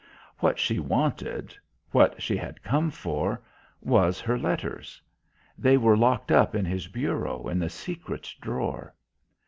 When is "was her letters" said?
3.81-4.99